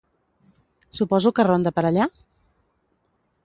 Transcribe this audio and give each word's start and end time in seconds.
Suposo 0.99 1.33
que 1.41 1.47
ronda 1.49 1.75
per 1.77 1.87
allà? 1.91 2.09